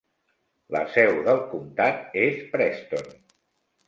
La 0.75 0.79
seu 0.93 1.19
del 1.27 1.43
comtat 1.51 2.17
és 2.21 2.39
Preston. 2.55 3.13